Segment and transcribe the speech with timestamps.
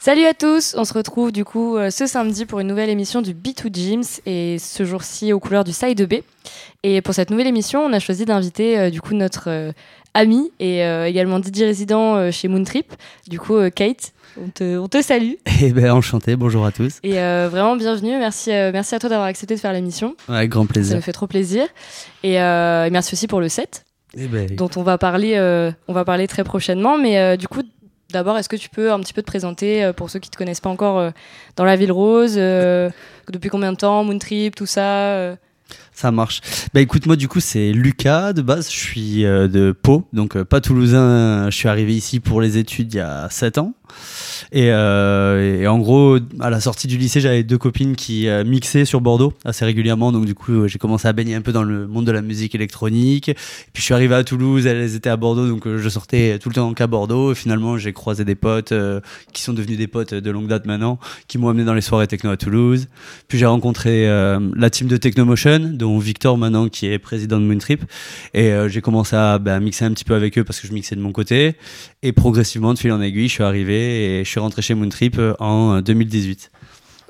[0.00, 3.22] Salut à tous, on se retrouve du coup euh, ce samedi pour une nouvelle émission
[3.22, 6.24] du B2 James et ce jour-ci aux couleurs du Side B.
[6.82, 9.72] Et pour cette nouvelle émission, on a choisi d'inviter euh, du coup notre euh,
[10.14, 12.92] ami et euh, également DJ résident chez Moontrip,
[13.28, 14.12] du coup Kate.
[14.36, 15.32] On te, on te salue
[15.62, 16.98] Eh ben enchanté, bonjour à tous.
[17.02, 18.16] et euh, vraiment bienvenue.
[18.18, 20.14] Merci, euh, merci à toi d'avoir accepté de faire l'émission.
[20.28, 20.96] Avec grand Ça plaisir.
[20.96, 21.66] me fait trop plaisir.
[22.22, 23.84] Et, euh, et merci aussi pour le set
[24.16, 25.38] Eh ben, dont on va parler,
[25.88, 26.98] on va parler très prochainement.
[26.98, 27.62] Mais du coup,
[28.12, 30.36] d'abord, est-ce que tu peux un petit peu te présenter pour ceux qui ne te
[30.38, 31.12] connaissent pas encore
[31.56, 35.34] dans la ville rose Depuis combien de temps Moontrip, tout ça
[35.98, 36.40] ça marche.
[36.72, 40.36] Bah écoute, moi du coup c'est Lucas de base, je suis euh, de Pau, donc
[40.36, 43.74] euh, pas toulousain, je suis arrivé ici pour les études il y a 7 ans.
[44.52, 48.44] Et, euh, et en gros, à la sortie du lycée, j'avais deux copines qui euh,
[48.44, 50.12] mixaient sur Bordeaux assez régulièrement.
[50.12, 52.54] Donc, du coup, j'ai commencé à baigner un peu dans le monde de la musique
[52.54, 53.30] électronique.
[53.72, 55.48] Puis, je suis arrivé à Toulouse, elles étaient à Bordeaux.
[55.48, 57.34] Donc, je sortais tout le temps qu'à Bordeaux.
[57.34, 58.72] Finalement, j'ai croisé des potes
[59.32, 62.06] qui sont devenus des potes de longue date maintenant, qui m'ont amené dans les soirées
[62.06, 62.88] techno à Toulouse.
[63.28, 67.84] Puis, j'ai rencontré la team de Technomotion, dont Victor maintenant, qui est président de Moontrip.
[68.34, 70.72] Et euh, j'ai commencé à bah, mixer un petit peu avec eux parce que je
[70.72, 71.56] mixais de mon côté.
[72.02, 75.18] Et progressivement, de fil en aiguille, je suis arrivé et je suis rentré chez Moontrip
[75.18, 76.50] euh, en euh, 2018.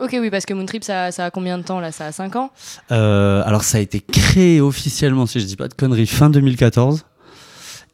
[0.00, 1.90] Ok, oui, parce que Moontrip, ça, ça a combien de temps là?
[1.90, 2.50] Ça a 5 ans?
[2.92, 7.04] Euh, alors, ça a été créé officiellement, si je dis pas de conneries, fin 2014.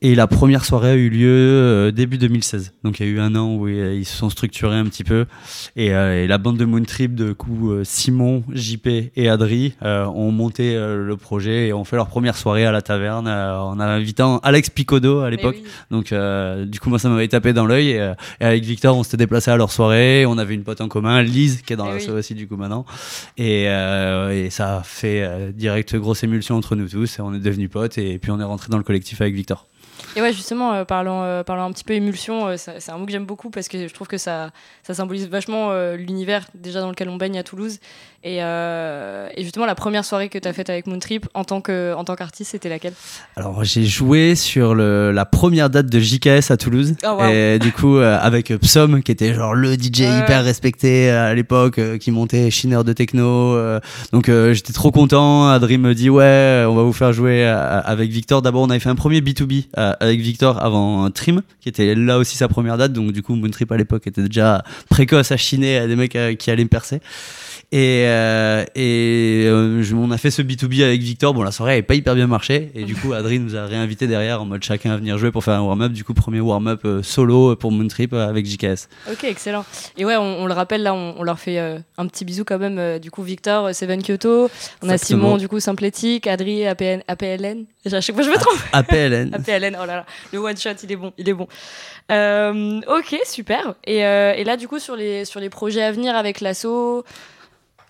[0.06, 2.74] Et la première soirée a eu lieu euh, début 2016.
[2.84, 5.02] Donc il y a eu un an où euh, ils se sont structurés un petit
[5.02, 5.24] peu.
[5.76, 10.04] Et, euh, et la bande de Moontrip, de coup, euh, Simon, JP et Adri euh,
[10.04, 13.58] ont monté euh, le projet et ont fait leur première soirée à la taverne euh,
[13.58, 15.56] en invitant Alex Picodo à l'époque.
[15.58, 15.68] Oui.
[15.90, 17.92] Donc, euh, du coup, moi, ça m'avait tapé dans l'œil.
[17.92, 20.26] Et, euh, et avec Victor, on s'était déplacé à leur soirée.
[20.26, 22.02] On avait une pote en commun, Lise, qui est dans Eh la oui.
[22.02, 22.84] soirée aussi, du coup, maintenant.
[23.38, 27.18] Et, euh, et ça a fait euh, direct grosse émulsion entre nous tous.
[27.18, 27.96] Et on est devenus potes.
[27.96, 29.66] Et puis, on est rentré dans le collectif avec Victor.
[30.16, 33.06] Et ouais, justement, euh, parlant, euh, parlant un petit peu émulsion, euh, c'est un mot
[33.06, 34.50] que j'aime beaucoup parce que je trouve que ça,
[34.82, 37.78] ça symbolise vachement l'univers déjà dans lequel on baigne à Toulouse.
[38.26, 41.94] Et, et justement, la première soirée que tu as faite avec Moontrip en tant que-
[41.94, 42.94] en tant qu'artiste, c'était laquelle?
[43.36, 46.94] Alors, j'ai joué sur le, la première date de JKS à Toulouse.
[47.04, 47.28] Oh, wow.
[47.28, 52.10] Et du coup, avec Psom, qui était genre le DJ hyper respecté à l'époque, qui
[52.10, 53.58] montait Shiner de techno.
[54.12, 55.48] donc, j'étais trop content.
[55.48, 58.40] Adri me dit, ouais, on va vous faire jouer avec Victor.
[58.42, 62.18] D'abord, on avait fait un premier B2B euh, avec Victor avant Trim, qui était là
[62.18, 62.92] aussi sa première date.
[62.92, 66.34] Donc, du coup, Moontrip à l'époque était déjà précoce à chiner à des mecs euh,
[66.34, 67.00] qui allaient me percer.
[67.72, 71.34] Et, euh, et euh, je- on a fait ce B2B avec Victor.
[71.34, 72.70] Bon, la soirée n'avait pas hyper bien marché.
[72.74, 75.42] Et du coup, Adri nous a réinvité derrière en mode chacun à venir jouer pour
[75.44, 75.92] faire un warm-up.
[75.92, 78.88] Du coup, premier warm-up euh, solo pour Moontrip euh, avec JKS.
[79.10, 79.64] Ok, excellent.
[79.96, 82.58] Et ouais, on, on le rappelle, là, on, on leur fait un petit bisou quand
[82.58, 82.98] même.
[82.98, 84.50] du coup, Victor, Seven Kyoto.
[84.82, 84.98] On a.
[84.98, 87.64] Simon, du coup, Symplétique, Adri, APN, APLN.
[87.92, 88.58] À chaque fois, je me trompe.
[88.72, 89.34] APLN.
[89.34, 91.46] APLN, oh là là, le one shot, il est bon, il est bon.
[92.88, 93.74] Ok, super.
[93.86, 97.04] Et, et là, du coup, sur les, sur les projets à venir avec l'assaut,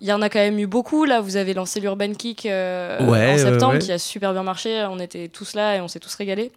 [0.04, 1.06] il y en a quand même eu beaucoup.
[1.06, 3.78] Là, vous avez lancé l'Urban Kick euh, Ouais, en septembre, ouais.
[3.78, 4.84] qui a super bien marché.
[4.90, 6.52] On était tous là et on s'est tous régalés.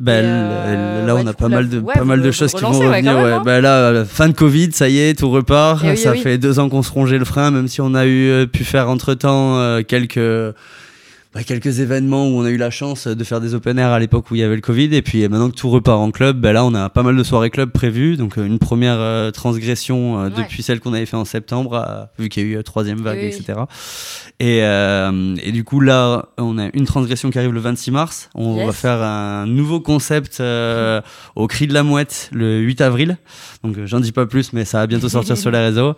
[0.00, 2.62] Bah, euh, là, ouais, on a pas mal de, ouais, pas mal de choses qui
[2.62, 3.14] vont revenir.
[3.14, 3.32] ouais.
[3.32, 3.42] hein.
[3.44, 5.82] Bah, là, fin de Covid, ça y est, tout repart.
[5.84, 6.22] Eh oui, ça eh oui.
[6.22, 8.64] fait deux ans qu'on se rongeait le frein, même si on a eu euh, pu
[8.64, 10.54] faire entre temps quelques.
[11.34, 13.98] Bah, quelques événements où on a eu la chance de faire des open air à
[13.98, 14.94] l'époque où il y avait le Covid.
[14.94, 17.16] Et puis euh, maintenant que tout repart en club bah là on a pas mal
[17.16, 18.16] de soirées club prévues.
[18.16, 20.42] Donc euh, une première euh, transgression euh, Ouais.
[20.42, 22.98] depuis celle qu'on avait fait en septembre euh, vu qu'il y a eu euh, troisième
[23.02, 23.60] vague Oui, etc
[24.40, 28.30] et, euh, et du coup là on a une transgression qui arrive le 26 mars.
[28.34, 28.66] On Yes.
[28.66, 33.18] va faire un nouveau concept au cri de la mouette le 8 avril.
[33.64, 35.94] Donc j'en dis pas plus mais ça va bientôt sortir sur les réseaux.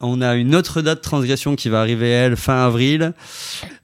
[0.00, 3.12] On a une autre date transgression qui va arriver elle fin avril.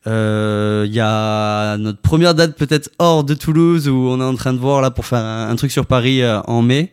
[0.06, 4.34] Euh, Il y a notre première date peut-être hors de Toulouse où on est en
[4.34, 6.92] train de voir là pour faire un, un truc sur Paris euh, en mai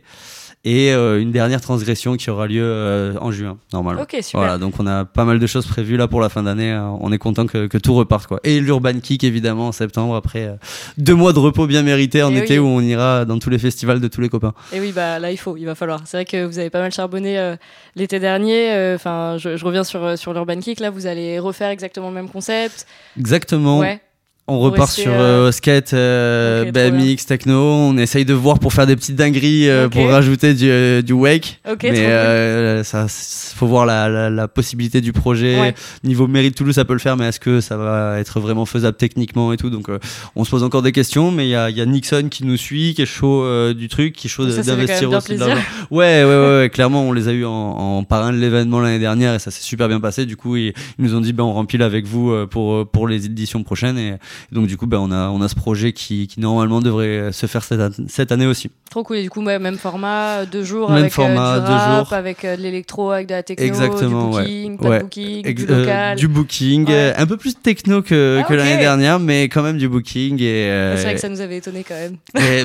[0.63, 4.03] et euh, une dernière transgression qui aura lieu euh, en juin normalement.
[4.03, 4.39] Ok, super.
[4.41, 6.71] Voilà, donc on a pas mal de choses prévues là pour la fin d'année.
[6.71, 8.39] euh, On est content que, que tout reparte quoi.
[8.43, 10.53] Et l'Urban Kick évidemment en septembre après euh,
[10.97, 12.65] deux mois de repos bien mérités en Eh été oui.
[12.65, 14.53] où on ira dans tous les festivals de tous les copains.
[14.71, 16.01] Et oui, bah là, il faut, il va falloir.
[16.05, 17.55] C'est vrai que vous avez pas mal charbonné euh,
[17.95, 18.71] l'été dernier.
[18.71, 20.79] euh, Enfin, je, je reviens sur, sur l'Urban Kick.
[20.79, 22.85] Là, vous allez refaire exactement le même concept.
[23.17, 23.79] Exactement.
[23.79, 23.99] Ouais.
[24.53, 27.57] On repart sur euh, euh, skate, euh, BMX, techno.
[27.57, 31.13] On essaye de voir pour faire des petites dingueries euh, pour rajouter du, euh, du
[31.13, 31.61] wake.
[31.71, 35.57] Ok, trop Mais euh, ça, faut voir la, la, la possibilité du projet.
[35.57, 35.73] Ouais.
[36.03, 38.65] Niveau mairie de Toulouse, ça peut le faire, mais est-ce que ça va être vraiment
[38.65, 39.69] faisable techniquement et tout?
[39.69, 39.99] Donc, euh,
[40.35, 41.31] on se pose encore des questions.
[41.31, 44.13] Mais il y a, y a Nixon qui nous suit, qui est chaud du truc,
[44.13, 45.37] qui est chaud d'investir aussi.
[45.37, 45.43] de.
[45.45, 45.55] Ouais,
[45.89, 49.33] ouais, ouais, ouais, clairement, on les a eu en, en parrain de l'événement l'année dernière
[49.33, 50.25] et ça s'est super bien passé.
[50.25, 53.25] Du coup, ils, ils nous ont dit, ben, on remplit avec vous pour, pour les
[53.25, 53.97] éditions prochaines.
[53.97, 54.13] Et
[54.51, 57.45] donc, du coup, ben, on a, on a ce projet qui, qui normalement devrait se
[57.45, 58.69] faire cette, cette année aussi.
[58.89, 59.17] Trop cool.
[59.17, 61.71] Et du coup, ouais, même format, euh, deux jours Même avec euh, format, du deux
[61.71, 62.13] rap, jours.
[62.13, 64.43] avec euh, de l'électro, avec de la techno, Exactement, du ouais.
[64.43, 64.97] booking, pas Ouais.
[64.97, 66.17] de booking, Ex- du euh, local.
[66.17, 69.77] du booking, euh, un peu plus techno que, Ah, que l'année dernière, mais quand même
[69.77, 70.41] du booking.
[70.41, 72.17] Et, euh, C'est vrai que ça nous avait étonné quand même.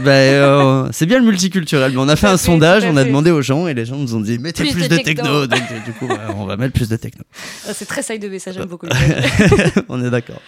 [0.02, 1.92] bah, euh, c'est bien le multiculturel.
[1.92, 3.96] Mais on a fait un fait, sondage, on a demandé aux gens et les gens
[3.96, 5.46] nous ont dit mettez Plus plus, de de techno.
[5.46, 7.22] Donc, euh, du coup, on va mettre plus de techno.
[7.68, 8.86] Ah, C'est très side de B, ça j'aime beaucoup.
[9.88, 10.40] on est d'accord.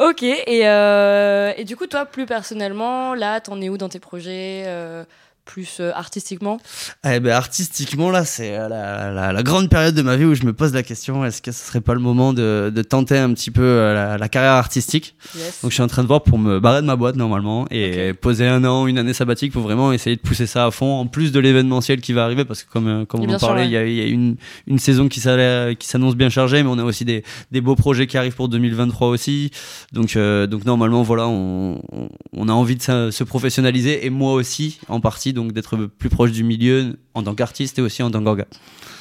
[0.00, 4.00] Ok, et, euh, et du coup, toi, plus personnellement, là, t'en es où dans tes
[4.00, 5.04] projets euh,
[5.50, 6.58] plus euh, artistiquement
[7.04, 10.34] Eh ben, artistiquement, là, c'est euh, la, la- la grande période de ma vie où
[10.34, 13.18] je me pose la question est-ce que ce serait pas le moment de, de tenter
[13.18, 15.16] un petit peu euh, la, la carrière artistique?
[15.36, 15.60] Yes.
[15.62, 18.12] Donc, je suis en train de voir pour me barrer de ma boîte normalement et
[18.12, 21.06] poser un an, une année sabbatique pour vraiment essayer de pousser ça à fond, en
[21.06, 23.66] plus de l'événementiel qui va arriver parce que, comme, comme on en parlait, ouais.
[23.68, 24.36] il y a, il y a une,
[24.68, 28.16] une saison qui s'annonce bien chargée, mais on a aussi des, des beaux projets qui
[28.16, 29.50] arrivent pour 2023 aussi.
[29.92, 31.80] Donc, euh, donc normalement, voilà, on,
[32.48, 36.32] a envie de se, se professionnaliser et moi aussi, en partie, donc d'être plus proche
[36.32, 38.46] du milieu en tant qu'artiste et aussi en tant qu'orga.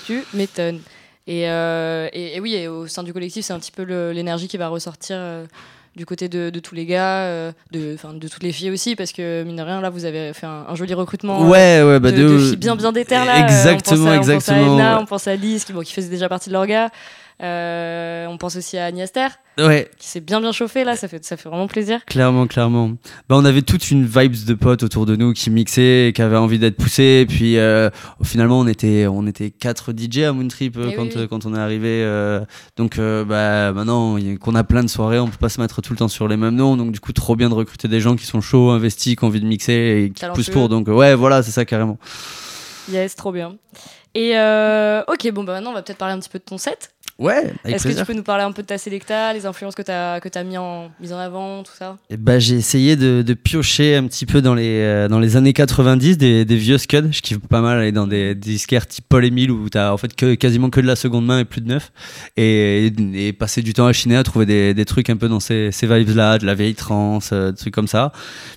[0.06, 0.80] Tu m'étonnes.
[1.28, 4.48] Et, euh, et, et oui, et au sein du collectif, c'est un petit peu l'énergie
[4.48, 5.46] qui va ressortir euh,
[5.96, 9.12] du côté de, de tous les gars, euh, de, de toutes les filles aussi, parce
[9.12, 11.44] que mine de rien, là, vous avez fait un, un joli recrutement.
[11.44, 13.40] euh, Ouais, ouais, bah de, de, filles bien bien déter là.
[13.44, 14.58] Exactement, on pense à, exactement.
[14.58, 15.02] On pense à Edna, ouais.
[15.02, 16.90] on pense à Lise qui, bon, qui faisait déjà partie de l'orga.
[17.42, 19.28] Euh, on pense aussi à Agnester
[19.58, 22.04] Ouais, qui s'est bien bien chauffé là, ça fait, ça fait vraiment plaisir.
[22.06, 22.90] Clairement, clairement.
[23.28, 26.22] Bah, on avait toute une vibes de potes autour de nous qui mixaient et qui
[26.22, 27.22] avaient envie d'être poussés.
[27.22, 27.90] Et puis euh,
[28.24, 31.22] finalement, on était, on était quatre DJ à Moontrip euh, Eh quand, oui, oui.
[31.22, 32.02] euh, quand on est arrivé.
[32.04, 32.40] euh,
[32.78, 35.98] donc bah, maintenant qu'on a plein de soirées, on peut pas se mettre tout le
[36.00, 36.78] temps sur les mêmes noms.
[36.78, 39.28] Donc du coup, trop bien de recruter des gens qui sont chauds, investis, qui ont
[39.28, 40.42] envie de mixer et qui Talentueux.
[40.44, 40.70] poussent pour.
[40.70, 41.98] Donc ouais, voilà, c'est ça carrément.
[42.92, 43.56] Yes, trop bien.
[44.16, 46.58] Et euh, ok, bon bah maintenant on va peut-être parler un petit peu de ton
[46.58, 46.92] set.
[47.20, 49.82] Ouais, Est-ce que tu peux nous parler un peu de ta sélecta, les influences que
[49.82, 51.98] tu as, que as mis, en, mis en avant, tout ça?
[52.10, 55.36] Eh ben, j'ai essayé de, de piocher un petit peu dans les, euh, dans les
[55.36, 57.12] années 90 des, des vieux scuds.
[57.12, 59.98] Je kiffe pas mal aller dans des, des disquaires type Paul Emile où t'as en
[59.98, 61.92] fait que, quasiment que de la seconde main et plus de neuf.
[62.38, 65.42] Et, et passer du temps à chiner à trouver des, des trucs un peu dans
[65.42, 68.14] ces, ces vibes-là, de la vieille trance, euh, des trucs comme ça.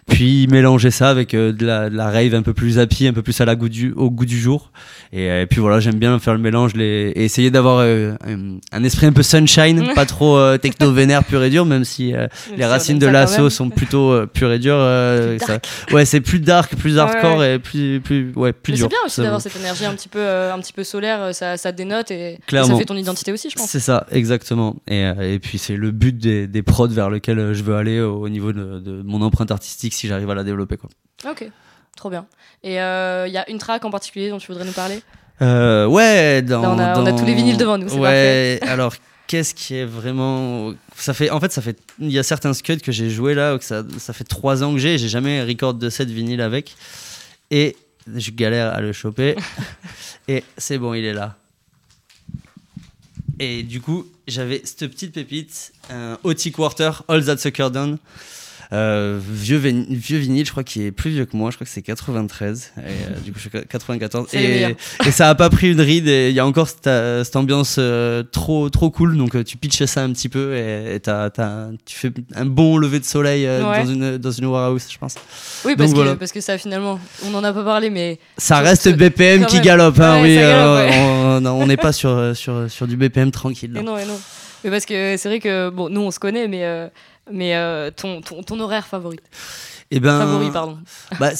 [0.08, 3.12] Puis mélanger ça avec euh, de, la, de la rave un peu plus happy, un
[3.12, 4.70] peu plus à la goût du, au goût du jour.
[5.12, 7.84] Et, et puis voilà, j'aime bien faire le mélange les, et essayer d'avoir
[8.72, 11.84] un, un esprit un peu sunshine, pas trop euh, techno vénère pur et dur, même
[11.84, 12.26] si euh,
[12.56, 15.68] les racines de l'assaut sont plutôt euh, pures et euh, ça- dark.
[15.92, 17.54] ouais, c'est plus dark, plus hardcore ouais.
[17.54, 18.86] et plus, plus, ouais, plus Mais dur.
[18.86, 21.32] c'est bien aussi d'avoir cette énergie un petit peu, euh, un petit peu solaire, euh,
[21.32, 23.68] ça, ça dénote et, et ça fait ton identité aussi, je pense.
[23.70, 24.76] C'est ça, exactement.
[24.88, 27.76] Et, euh, et puis c'est le but des, des prods vers lequel euh, je veux
[27.76, 30.76] aller au, au niveau de, de mon empreinte artistique si j'arrive à la développer.
[30.76, 30.90] Quoi.
[31.30, 31.48] Ok,
[31.96, 32.26] trop bien.
[32.64, 35.02] Et il y a une track en particulier dont tu voudrais nous parler?
[35.42, 38.58] Euh, ouais, dans, Là, on a- on a dans- tous les vinyles devant nous, Ouais,
[38.66, 38.94] alors
[39.26, 40.72] qu'est-ce qui est vraiment.
[40.96, 41.76] Ça fait, en fait, ça fait.
[41.98, 44.72] Il y a certains scuds que j'ai joué là, que ça, ça fait trois ans
[44.72, 46.74] que j'ai, j'ai jamais record de cette vinyle avec.
[47.50, 47.76] Et
[48.14, 49.34] je galère à le choper.
[50.28, 51.36] et c'est bon, il est là.
[53.38, 57.98] Et du coup, j'avais cette petite pépite, un OT Quarter, All That Sucker Down.
[58.72, 61.70] Euh, vieux, vieux vinyle, je crois qu'il est plus vieux que moi, je crois que
[61.70, 62.72] c'est 93.
[62.78, 64.28] Et, euh, du coup, je suis 94.
[64.30, 64.76] C'est les Et,
[65.06, 66.08] et ça a pas pris une ride.
[66.08, 69.18] Et il y a encore cette, euh, cette ambiance euh, trop, trop cool.
[69.18, 71.00] Donc, tu pitches ça un petit peu et et
[71.84, 73.84] tu fais un bon lever de soleil Ouais.
[73.84, 75.16] dans, une, dans une warehouse, je pense.
[75.64, 76.16] Oui, parce, Donc, que, voilà.
[76.16, 79.60] parce que ça, finalement, on n'en a pas parlé, mais Ça reste ce- BPM qui
[79.60, 80.34] galope, hein, Ouais, oui.
[80.36, 80.88] ça galope,
[81.42, 81.48] ouais.
[81.50, 83.72] on- n'est pas sur, sur, sur du BPM tranquille.
[83.72, 83.80] là.
[83.80, 84.18] Mais non, mais non.
[84.64, 86.64] Mais parce que c'est vrai que, bon, nous, on se connaît, mais,
[87.30, 89.18] mais euh, ton, ton, ton horaire favori.
[89.90, 90.78] Eh ben, Favori, pardon.
[91.20, 91.30] bah,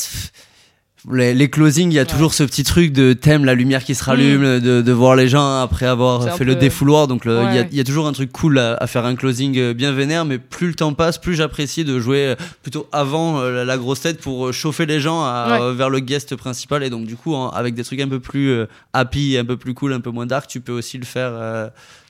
[1.11, 2.07] les, les closings, il y a Ouais.
[2.07, 5.27] toujours ce petit truc de thème, la lumière qui se rallume, de, de voir les
[5.29, 7.09] gens après avoir fait le défouloir.
[7.09, 7.69] Donc il y, a, Ouais.
[7.73, 10.25] il y a toujours un truc cool à, à faire un closing euh, bien vénère,
[10.25, 14.01] mais plus le temps passe, plus j'apprécie de jouer euh, plutôt avant euh, la- grosse
[14.01, 15.61] tête pour chauffer les gens à- Ouais.
[15.61, 16.83] euh, vers le guest principal.
[16.85, 19.57] Et donc du coup, en- avec des trucs un peu plus euh, happy, un peu
[19.57, 21.33] plus cool, un peu moins dark, tu peux aussi le faire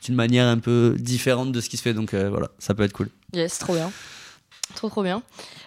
[0.04, 1.94] d'une manière un peu différente de ce qui se fait.
[1.94, 3.08] Donc voilà, ça peut être cool.
[3.32, 3.90] Yes, trop bien.
[4.74, 5.22] Trop, trop bien.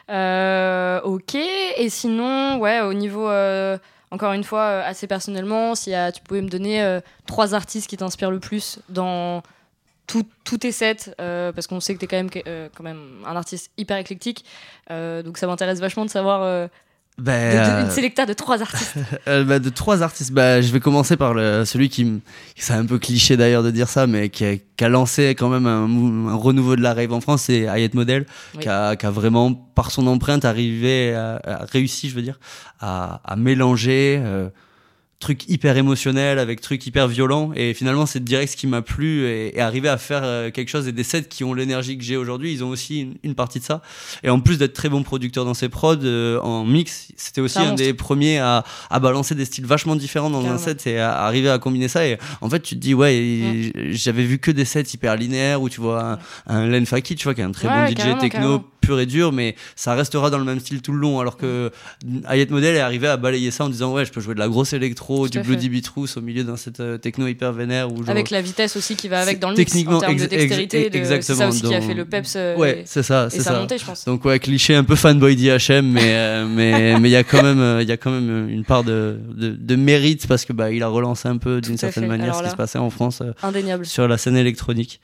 [0.09, 1.35] Euh, ok.
[1.35, 3.77] Et sinon, ouais, au niveau, euh,
[4.11, 8.31] encore une fois, euh, assez personnellement, si tu pouvais me donner trois artistes qui t'inspirent
[8.31, 9.41] le plus dans
[10.07, 12.29] tous tes sets parce qu'on sait que tu es quand même,
[12.75, 14.45] quand même un artiste hyper éclectique.
[14.89, 16.69] Donc ça m'intéresse vachement de savoir
[17.17, 18.95] Ben, de- de- une euh, sélecta de trois artistes.
[19.27, 22.21] Euh, bah, de trois artistes, bah, je vais commencer par le, celui qui,
[22.57, 25.47] c'est un peu cliché d'ailleurs de dire ça, mais qui a, qui a lancé quand
[25.49, 28.61] même un, un renouveau de la rave en France, c'est Hayat Model, Oui.
[28.63, 32.37] qui, a, qui a vraiment, par son empreinte, arrivé, à, à réussi, je veux dire,
[32.81, 34.49] à, à mélanger euh,
[35.19, 37.51] trucs hyper émotionnels avec trucs hyper violents.
[37.55, 40.69] Et finalement, c'est direct ce qui m'a plu et, et arriver à faire euh, quelque
[40.69, 40.87] chose.
[40.87, 43.59] Et des sets qui ont l'énergie que j'ai aujourd'hui, ils ont aussi une, une partie
[43.59, 43.81] de ça.
[44.23, 47.59] Et en plus d'être très bon producteur dans ses prods, euh, en mix, c'était aussi
[47.59, 50.55] un des premiers à, à balancer des styles vachement différents dans Carrément.
[50.55, 52.05] un set et à arriver à combiner ça.
[52.05, 55.69] Et en fait, tu te dis, ouais, j'avais vu que des sets hyper linéaires où
[55.69, 58.19] tu vois un, un Len Faki, tu vois, qui est un très Ouais, bon DJ
[58.19, 58.65] techno carrément.
[58.81, 61.19] pur et dur, mais ça restera dans le même style tout le long.
[61.19, 61.71] Alors que
[62.27, 64.47] Hayat Model est arrivé à balayer ça en disant, ouais, je peux jouer de la
[64.47, 65.69] grosse électro, Du Bloody fait.
[65.69, 67.89] Beat Rousse au milieu d'un set euh, techno hyper vénère.
[67.89, 70.23] Genre- Avec la vitesse aussi qui va avec dans le mix en techniquement termes de
[70.23, 70.89] ex- ex- dextérité.
[70.89, 73.59] de- C'est ça aussi qui a fait le peps euh, Ouais, c'est ça, et ça.
[73.59, 74.05] montée, je pense.
[74.05, 77.43] Donc ouais, cliché un peu fanboy d'IHM, mais euh, mais mais il y a quand
[77.43, 80.53] même euh, il y a quand même une part de, de, de mérite parce que
[80.53, 82.09] bah il a relancé un peu d'une certaine fait.
[82.09, 83.85] manière Alors ce qui se passait en France euh, Indéniable.
[83.85, 84.99] sur la scène électronique.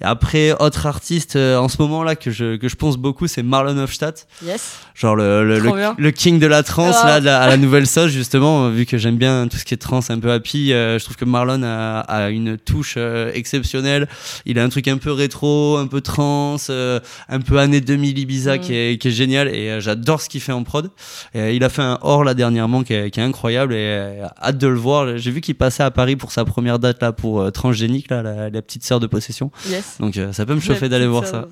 [0.00, 3.26] Et après autre artiste euh, en ce moment là que je que je pense beaucoup
[3.26, 4.78] c'est Marlon Hofstadt, Yes.
[4.94, 5.58] genre le le,
[5.98, 7.20] le, king de la trance Ah.
[7.20, 10.10] là à la nouvelle sauce justement vu que j'aime bien tout ce qui est trance
[10.10, 14.08] un peu happy, euh, je trouve que Marlon a, a une touche euh, exceptionnelle.
[14.46, 18.18] Il a un truc un peu rétro, un peu trance, euh, un peu années 2000
[18.18, 18.60] Ibiza Mm.
[18.60, 20.90] qui, est, qui est génial et j'adore ce qu'il fait en prod.
[21.34, 24.58] Et, il a fait un hors là dernièrement qui est, qui est incroyable et hâte
[24.58, 25.16] de le voir.
[25.18, 28.50] J'ai vu qu'il passait à Paris pour sa première date là pour Transgénique là, la,
[28.50, 29.50] la petite sœur de possession.
[29.68, 29.96] Yes.
[30.00, 31.48] Donc ça peut me chauffer d'aller voir ça.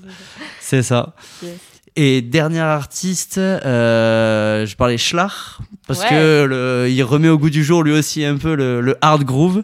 [0.61, 1.13] C'est ça.
[1.41, 1.72] Yes.
[1.95, 6.09] Et dernier artiste, euh, je parlais Schlach parce Ouais.
[6.09, 9.23] que le, il remet au goût du jour lui aussi un peu le, le hard
[9.23, 9.63] groove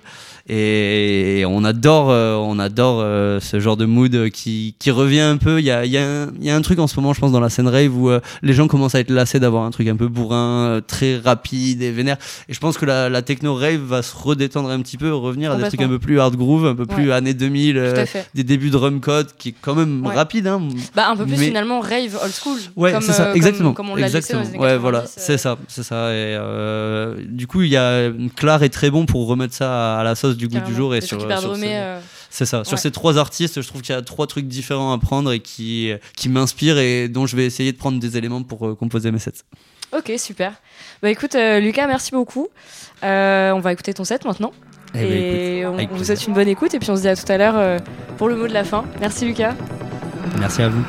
[0.51, 5.37] et on adore, euh, on adore euh, ce genre de mood qui, qui revient un
[5.37, 5.59] peu.
[5.59, 7.13] Il y a, il y, a un- il y a un truc en ce moment,
[7.13, 9.63] je pense, dans la scène rave où euh, les gens commencent à être lassés d'avoir
[9.65, 12.17] un truc un peu bourrin, très rapide et vénère.
[12.47, 15.51] Et je pense que la, la techno rave va se redétendre un petit peu, revenir
[15.51, 17.13] à des trucs un peu plus hard groove, un peu plus Ouais.
[17.13, 18.27] années 2000, Tout euh, à fait.
[18.33, 20.15] des débuts de drum code qui est quand même Ouais.
[20.15, 20.47] rapide.
[20.47, 20.61] Hein.
[20.95, 22.57] Bah, un peu plus Mais- finalement rave old school.
[22.75, 23.73] Ouais, c'est ça, exactement.
[23.73, 24.41] Comme, on l'a laissé exactement.
[24.41, 26.09] dans les années ouais, 90, voilà, euh, c'est ça, c'est ça.
[26.11, 30.03] Et euh, du coup, il y a Clar est très bon pour remettre ça à
[30.03, 31.27] la sauce du goût du jour et sur, ces-
[31.65, 32.63] euh, c'est ça.
[32.63, 35.39] Sur ces trois artistes, je trouve qu'il y a trois trucs différents à prendre et
[35.39, 39.11] qui qui m'inspirent et dont je vais essayer de prendre des éléments pour euh, composer
[39.11, 39.43] mes sets.
[39.91, 40.53] Ok, super.
[41.01, 42.47] Bah écoute, euh, Lucas, merci beaucoup.
[43.03, 44.51] Euh, on va écouter ton set maintenant.
[44.93, 46.73] Eh ben, et écoute, on, vous souhaite une bonne écoute.
[46.73, 47.79] Et puis on se dit à tout à l'heure euh,
[48.17, 48.85] pour le mot de la fin.
[48.99, 49.55] Merci Lucas.
[50.39, 50.83] Merci à vous.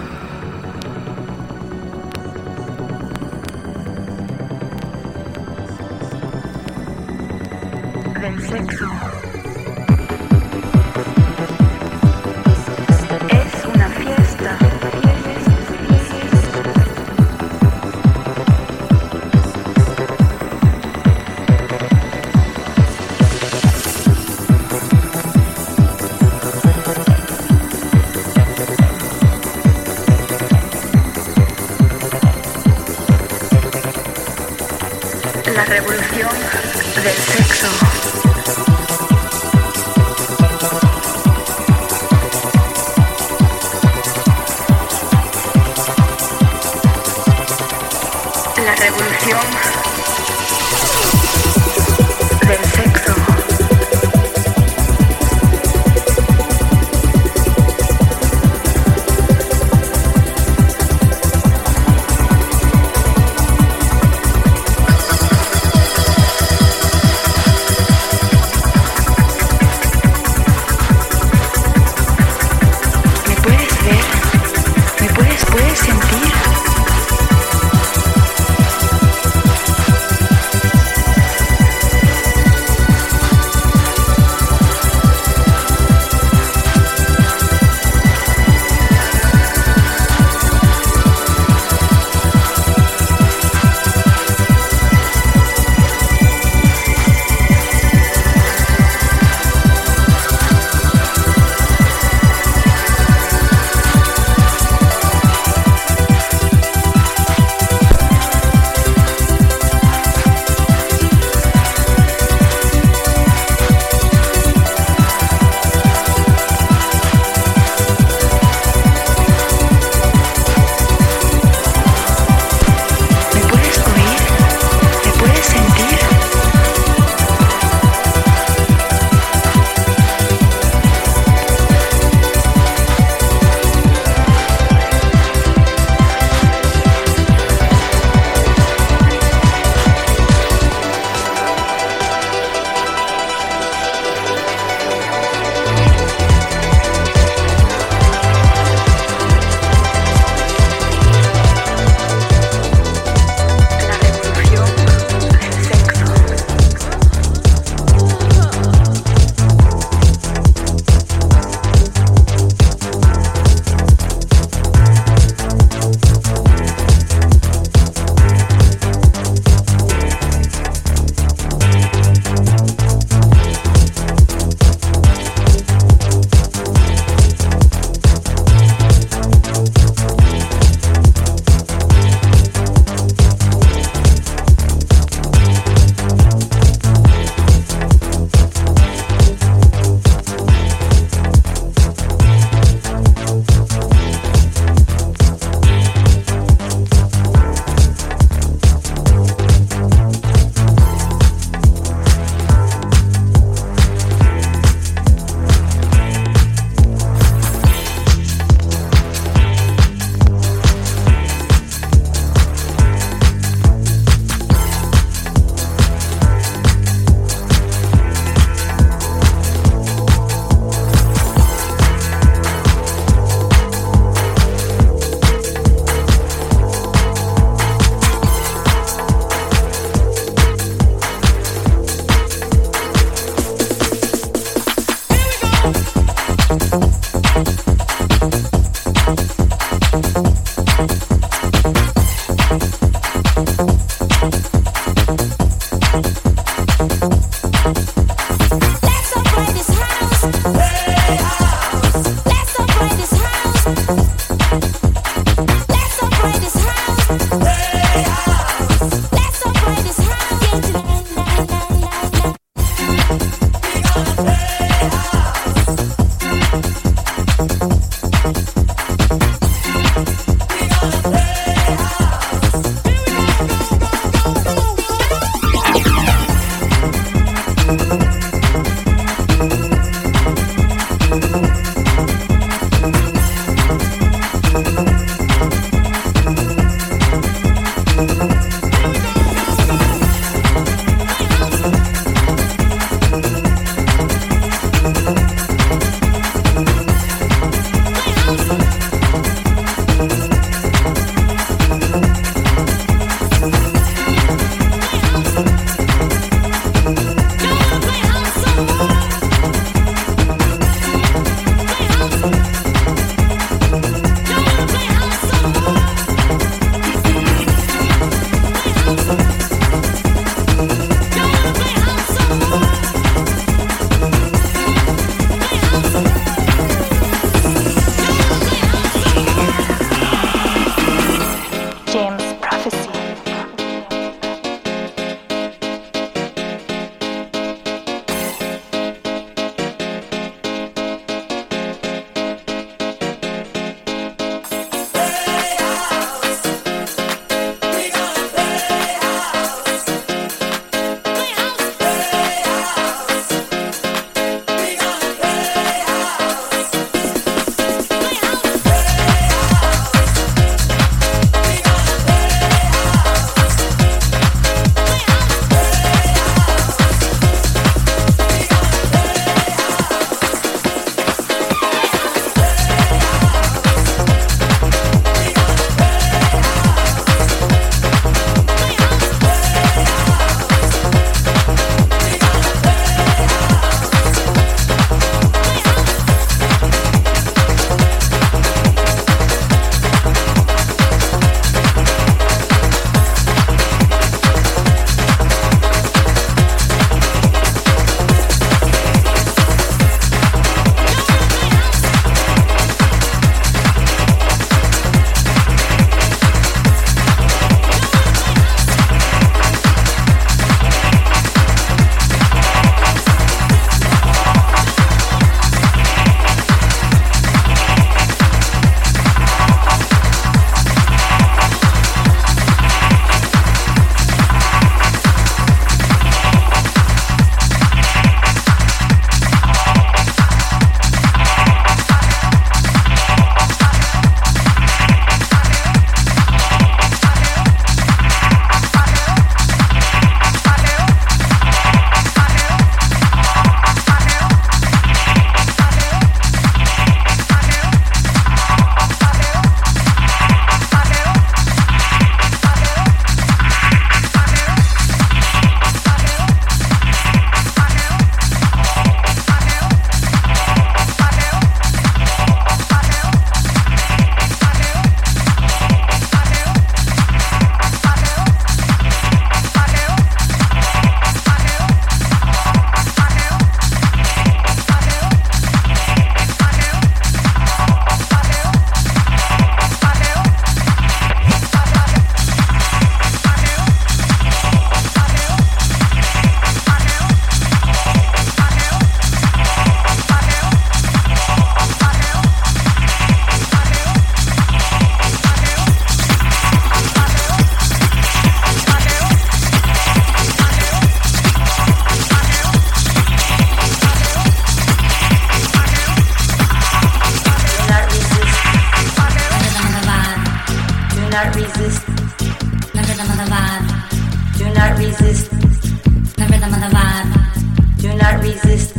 [514.80, 517.80] resist the rhythm of the vibe.
[517.82, 518.74] Do not resist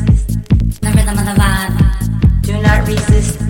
[0.82, 2.42] the rhythm of the vibe.
[2.42, 3.41] Do not resist.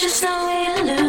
[0.00, 1.05] just the way you look.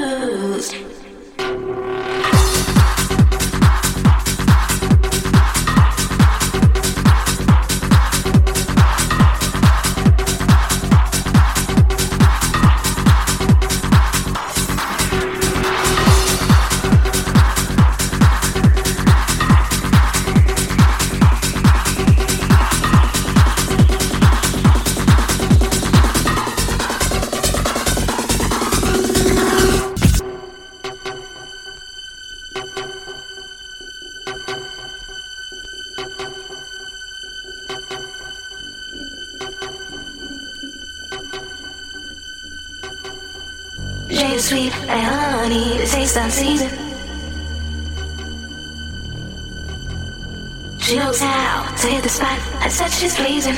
[50.87, 52.39] She knows how to hit the spot.
[52.59, 53.55] I touch is pleasing.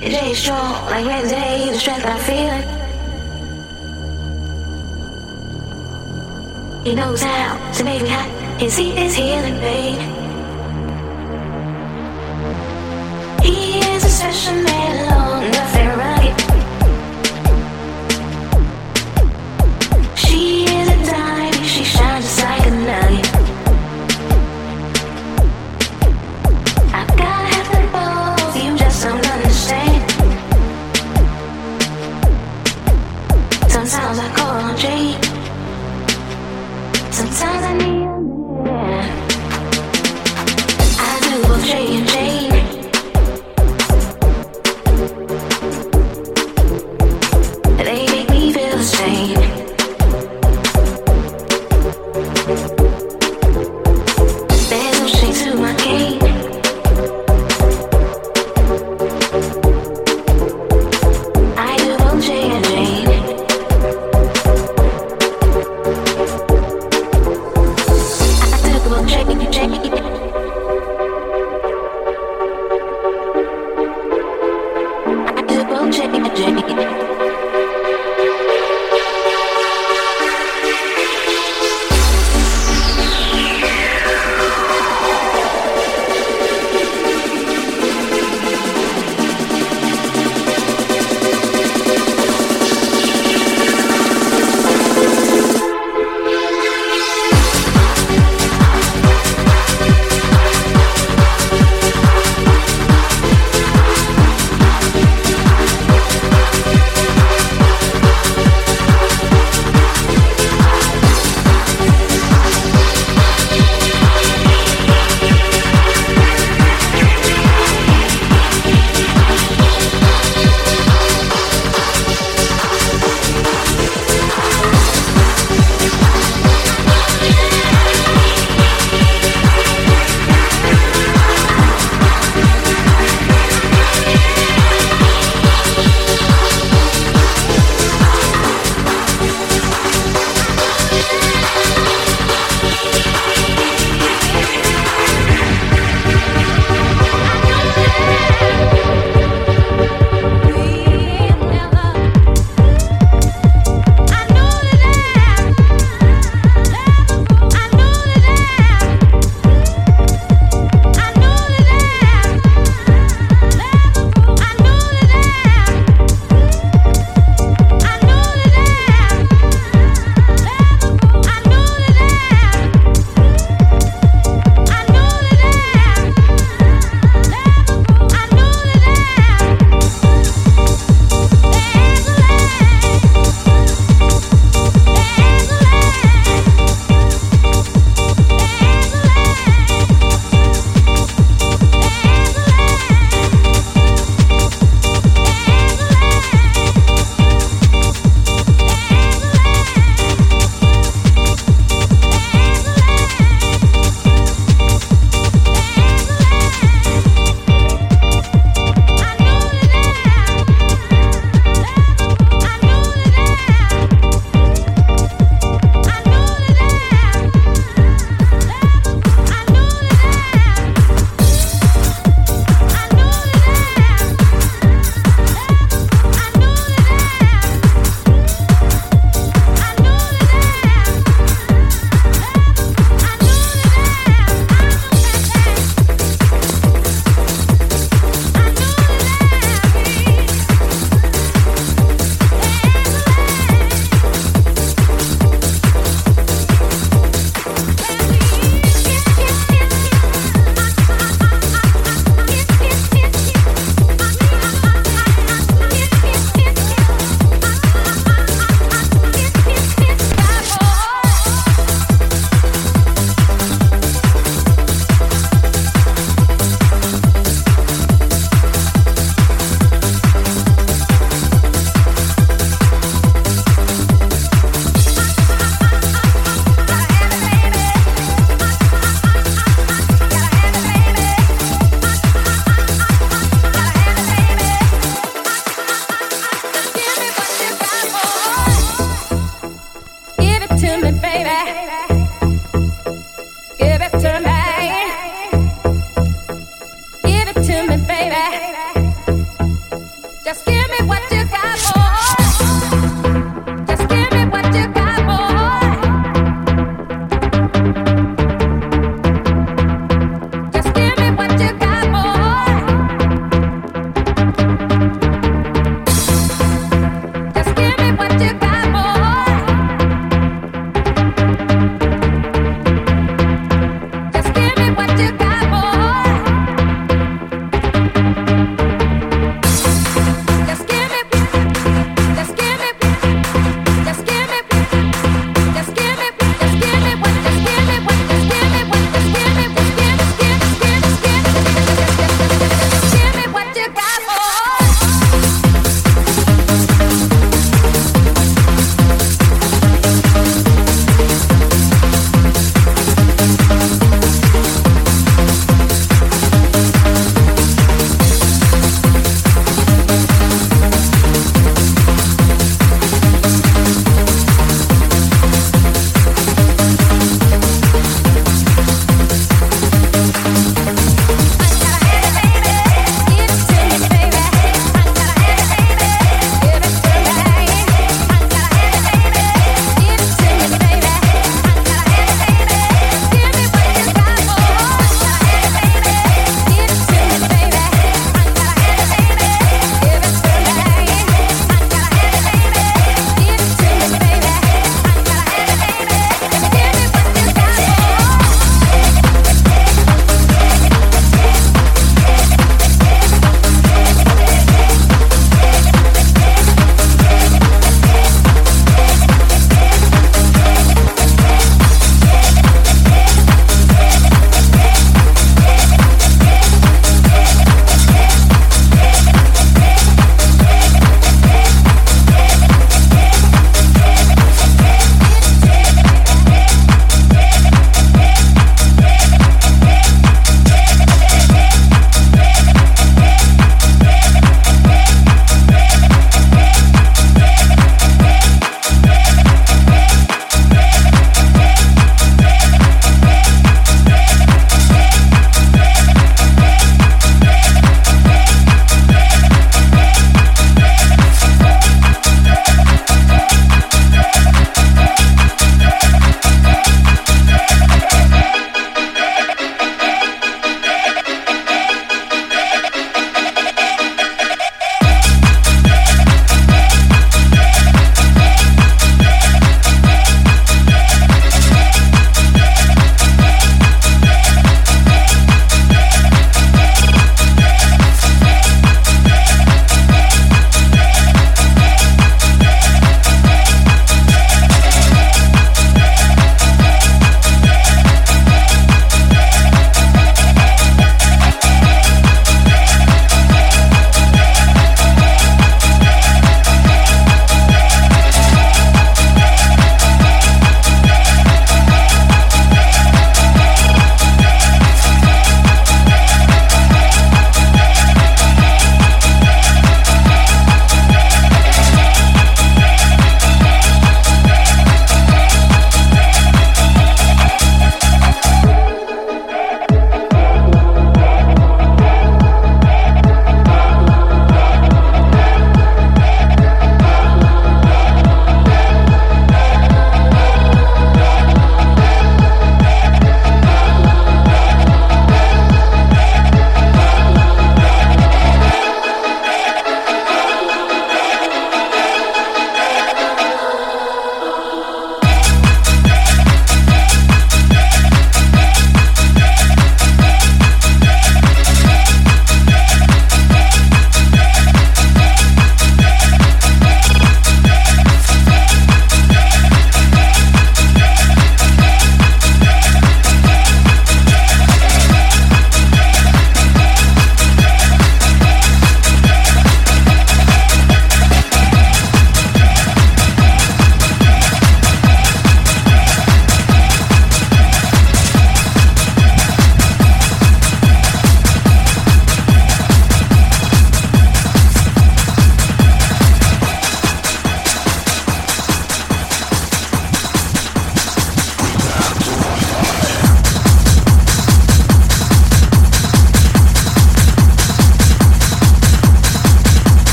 [0.00, 2.62] Jade strong like red day, the strength I'm feeling.
[6.84, 8.28] He knows how to make me hot.
[8.60, 10.00] His heat is healing, babe.
[13.42, 14.77] He is a special man,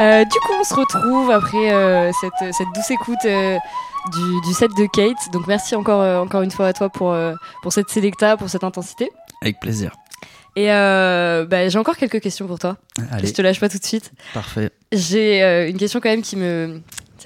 [0.00, 3.56] Euh, du coup, on se retrouve après euh, cette, cette douce écoute euh,
[4.12, 5.32] du, du set de Kate.
[5.32, 7.16] Donc, merci encore, encore une fois à toi pour,
[7.62, 9.10] pour cette sélecta, pour cette intensité.
[9.42, 9.92] Avec plaisir.
[10.54, 12.76] Et bah, j'ai encore quelques questions pour toi.
[13.10, 14.12] Allez, Je te lâche pas tout de suite.
[14.34, 14.70] parfait.
[14.92, 16.80] J'ai une question quand même qui me,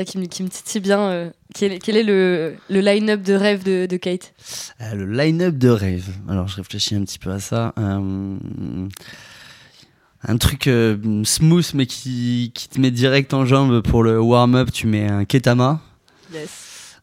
[0.04, 1.30] qui me, qui me titille bien.
[1.54, 4.32] quel, est- quel est le, le line-up de rêve de, de Kate?
[4.94, 6.08] Le line-up de rêve.
[6.28, 7.72] Alors, je réfléchis un petit peu à ça.
[10.26, 14.70] Un truc euh, smooth, mais qui, qui te met direct en jambe pour le warm-up.
[14.72, 15.80] Tu mets un Ketama.
[16.32, 16.48] Yes.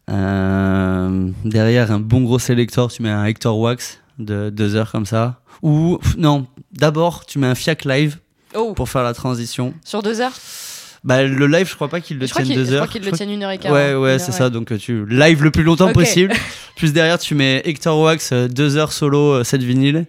[0.10, 2.92] Euh, derrière, un bon gros sélecteur.
[2.92, 5.42] Tu mets un Hector Wax de deux heures comme ça.
[5.64, 8.18] Ou, non, d'abord, tu mets un Fiac Live
[8.56, 9.74] Oh, pour faire la transition.
[9.84, 10.34] sur deux heures?
[11.04, 12.82] Bah, le live, je crois pas qu'il le Je crois tienne qu'il deux je heures.
[12.84, 13.72] crois qu'il Je le crois tienne une heure et quart.
[13.74, 14.50] Ouais, ouais, c'est ça.
[14.50, 16.34] Donc euh, tu live le plus longtemps possible.
[16.76, 20.06] Plus derrière, tu mets Hector Wax, deux heures solo, euh, 7 vinyles.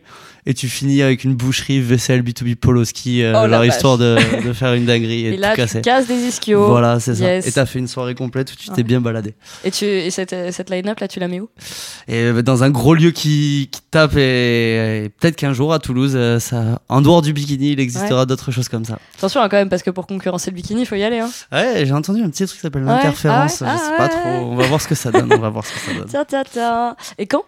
[0.51, 4.53] Et tu finis avec une boucherie VCL B2B Poloski, euh, Oh leur histoire de, de
[4.55, 5.81] faire une dinguerie et, Et de là, tout tu casser.
[5.83, 6.67] casses des ischios.
[6.67, 7.45] Voilà, c'est Yes.
[7.45, 7.49] ça.
[7.51, 9.35] Et t'as fait une soirée complète où tu t'es bien baladé.
[9.63, 11.51] Et, tu, et cette, cette line-up, là, tu la mets où?
[12.09, 15.81] Et euh, dans un gros lieu qui, qui tape, et, et peut-être qu'un jour à
[15.81, 18.99] Toulouse, euh, ça, en dehors du bikini, il existera d'autres choses comme ça.
[19.19, 21.19] Attention hein, quand même, parce que pour concurrencer le bikini, il faut y aller.
[21.19, 21.29] Hein.
[21.53, 22.89] Ouais, j'ai entendu un petit truc qui s'appelle Ouais.
[22.95, 23.61] l'interférence.
[23.61, 24.29] Ah ouais Je sais Ah pas trop.
[24.51, 25.31] On va voir ce que ça donne.
[25.31, 26.07] On va voir ce que ça donne.
[26.09, 26.97] Tiens, tiens, tiens.
[27.19, 27.43] Et quand?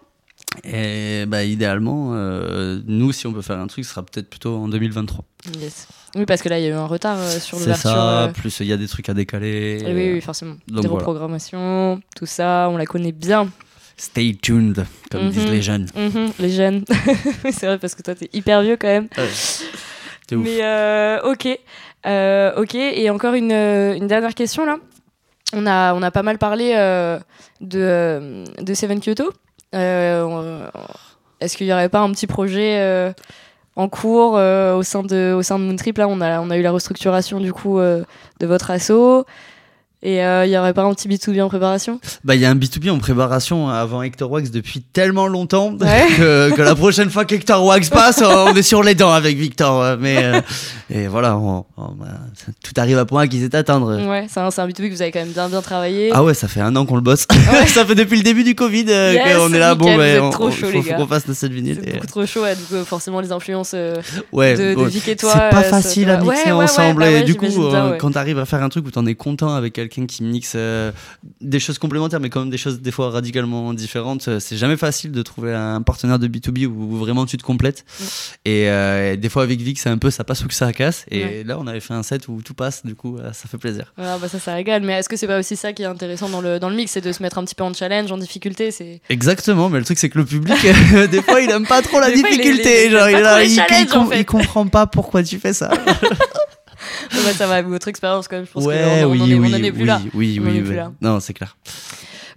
[0.65, 4.55] Et bah, idéalement, euh, nous, si on peut faire un truc, ce sera peut-être plutôt
[4.57, 5.23] en 2023.
[5.59, 5.87] Yes.
[6.15, 7.89] Oui, parce que là, il y a eu un retard euh, sur C'est l'ouverture.
[7.89, 9.81] ça, euh, plus il y a des trucs à décaler.
[9.81, 10.55] et oui, oui, forcément.
[10.67, 10.99] donc des voilà.
[11.05, 13.49] reprogrammations, tout ça, on la connaît bien.
[13.95, 15.29] Stay tuned, comme Mhm.
[15.31, 15.87] disent les jeunes.
[15.95, 16.83] Mhm, les jeunes.
[17.51, 19.07] C'est vrai, parce que toi, t'es hyper vieux quand même.
[20.27, 20.43] T'es ouf.
[20.45, 21.47] Mais ok.
[22.57, 24.77] Ok, et encore une, une dernière question là.
[25.53, 26.73] On a, on a pas mal parlé
[27.61, 29.31] de, de Seven Kyoto.
[29.73, 30.23] Euh,
[31.41, 33.11] Est-ce qu'il n'y aurait pas un petit projet euh,
[33.75, 35.97] en cours euh, au sein de, au Moontrip?
[35.97, 38.03] Là, on a, on a eu la restructuration du coup euh,
[38.39, 39.25] de votre asso.
[40.03, 41.99] Et euh, il n'y aurait pas un petit B2B en préparation?
[42.23, 46.07] Bah, il y a un B2B en préparation avant Hector Wax depuis tellement longtemps Ouais.
[46.17, 49.79] que, que la prochaine fois qu'Hector Wax passe, on est sur les dents avec Victor.
[49.79, 50.41] euh, Mais, euh,
[50.89, 52.07] et voilà, on- on- bah,
[52.63, 53.95] tout arrive à point qu'ils est atteindre.
[54.07, 56.09] Ouais, c'est un, un B2B que vous avez quand même bien bien travaillé.
[56.13, 57.27] Ah ouais, ça fait un an qu'on le bosse.
[57.67, 59.75] ça fait depuis le début du Covid euh, Yes, qu'on est là.
[59.75, 61.79] Bon, nickel, êtes on, trop chaud, faut, les faut qu'on fasse notre vinyle.
[61.83, 63.97] C'est beaucoup trop chaud, ouais, donc euh, forcément les influences euh,
[64.31, 65.31] Ouais, de, bon, de Vic et toi.
[65.33, 67.01] c'est pas euh, facile à mixer ensemble.
[67.01, 69.53] bah et du coup, euh, quand t'arrives à faire un truc où t'en es content
[69.53, 70.91] avec quelqu'un qui mixe euh,
[71.41, 74.77] des choses complémentaires, mais quand même des choses des fois radicalement différentes, euh, c'est jamais
[74.77, 77.83] facile de trouver un partenaire de B2B où vraiment tu te complètes.
[77.99, 78.03] Mm.
[78.45, 81.05] Et euh, des fois avec Vic, c'est un peu ça passe ou que ça casse.
[81.11, 81.43] Et Ouais.
[81.45, 83.93] là, on avait fait un set où tout passe, du coup, euh, ça fait plaisir.
[83.97, 84.81] Voilà, bah ça, ça régale.
[84.83, 86.91] Mais est-ce que c'est pas aussi ça qui est intéressant dans le, dans le mix
[86.91, 89.01] C'est de se mettre un petit peu en challenge, en difficulté c'est...
[89.09, 90.55] Exactement, mais le truc c'est que le public,
[91.11, 92.85] des fois, il aime pas trop la Des fois, il- difficulté.
[92.85, 94.19] il- genre, là, en fait.
[94.19, 95.69] il comprend pas pourquoi tu fais ça.
[97.13, 99.25] Ouais, bah, ça va, votre expérience quand même, je pense ouais, qu'on on oui, en
[99.27, 100.01] est, oui, on est plus oui, là.
[100.13, 100.75] oui, On oui, est plus oui.
[100.75, 100.91] là.
[101.01, 101.57] Non, c'est clair.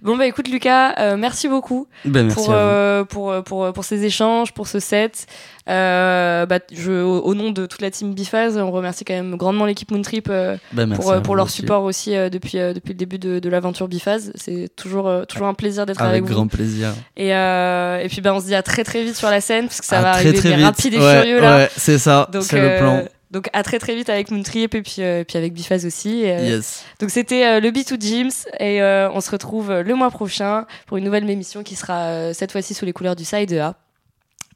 [0.01, 3.83] Bon, bah écoute Lucas, euh, merci beaucoup Ben, merci pour, euh, pour, euh, pour, pour
[3.83, 5.25] ces échanges, pour ce set.
[5.67, 9.35] Euh, bah, je, au, au nom de toute la team Bifaz, on remercie quand même
[9.35, 10.29] grandement l'équipe Moontrip
[10.73, 11.55] Ben, pour, pour leur aussi.
[11.61, 14.31] support aussi depuis, depuis le début de, de l'aventure Bifaz.
[14.35, 16.33] C'est toujours, toujours un plaisir d'être avec, Avec vous.
[16.35, 16.89] grand plaisir.
[17.17, 19.79] Et, et puis bah, on se dit à très très vite sur la scène, parce
[19.81, 20.65] que ça va très, arriver très vite.
[20.65, 21.57] rapide et Ouais, furieux là.
[21.57, 23.05] Ouais, c'est ça, c'est le plan.
[23.31, 26.21] Donc à très très vite avec Moontrip et puis, euh, et puis avec Bifaz aussi.
[26.21, 26.85] Et, euh, Yes.
[26.99, 31.03] Donc c'était euh, le B2 Gyms et on se retrouve le mois prochain pour une
[31.03, 33.75] nouvelle émission qui sera cette fois-ci sous les couleurs du Side A.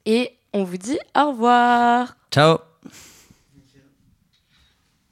[0.06, 2.69] Et on vous dit au revoir Ciao.